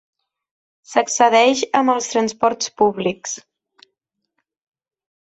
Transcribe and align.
S'excedeix 0.91 1.59
amb 1.79 1.93
els 1.95 2.07
transports 2.13 2.71
públics. 2.83 3.35